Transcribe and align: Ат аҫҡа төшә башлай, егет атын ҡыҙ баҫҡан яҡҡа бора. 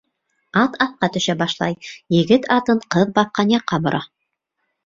Ат 0.61 0.77
аҫҡа 0.85 1.09
төшә 1.17 1.35
башлай, 1.41 1.77
егет 2.17 2.49
атын 2.57 2.81
ҡыҙ 2.97 3.15
баҫҡан 3.19 3.55
яҡҡа 3.57 3.83
бора. 3.89 4.01